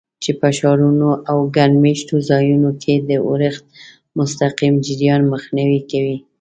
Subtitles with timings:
[0.23, 3.65] چې په ښارونو او ګڼ مېشتو ځایونو کې د اورښت
[4.17, 6.17] مستقیم جریان مخنیوی کوي.